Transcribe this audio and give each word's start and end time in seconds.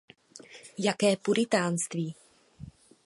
Jaké 0.77 1.13
puritánství. 1.21 2.15